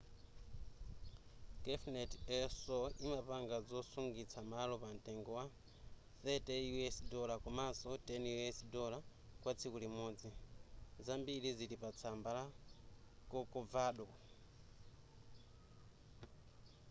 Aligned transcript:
cafenet 1.63 2.11
el 2.35 2.49
sol 2.63 2.89
imapanga 3.05 3.57
zosungitsa 3.69 4.39
malo 4.51 4.73
pamtengo 4.83 5.29
wa 5.39 5.45
$30 6.23 7.37
komanso 7.45 7.89
$10 8.09 8.99
kwa 9.41 9.51
tsiku 9.57 9.77
limodzi 9.83 10.29
zambiri 11.05 11.49
zili 11.57 11.75
pa 11.81 11.89
tsamba 11.97 12.29
la 12.37 12.45
corcovado 13.31 14.05